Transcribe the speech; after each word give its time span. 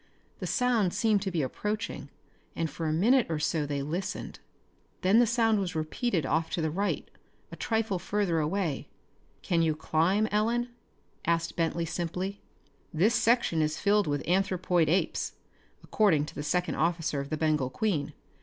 The 0.39 0.47
sound 0.47 0.95
seemed 0.95 1.21
to 1.21 1.29
be 1.29 1.43
approaching 1.43 2.09
and 2.55 2.71
for 2.71 2.87
a 2.87 2.91
minute 2.91 3.27
or 3.29 3.37
so 3.37 3.67
they 3.67 3.83
listened. 3.83 4.39
Then 5.01 5.19
the 5.19 5.27
sound 5.27 5.59
was 5.59 5.75
repeated 5.75 6.25
off 6.25 6.49
to 6.53 6.61
the 6.63 6.71
right, 6.71 7.07
a 7.51 7.55
trifle 7.55 7.99
further 7.99 8.39
away. 8.39 8.87
"Can 9.43 9.61
you 9.61 9.75
climb, 9.75 10.25
Ellen?" 10.31 10.69
asked 11.25 11.55
Bentley 11.55 11.85
simply. 11.85 12.41
"This 12.91 13.13
section 13.13 13.61
is 13.61 13.77
filled 13.77 14.07
with 14.07 14.27
anthropoid 14.27 14.89
apes, 14.89 15.33
according 15.83 16.25
to 16.25 16.33
the 16.33 16.41
second 16.41 16.73
officer 16.77 17.19
of 17.19 17.29
the 17.29 17.37
Bengal 17.37 17.69
Queen. 17.69 18.13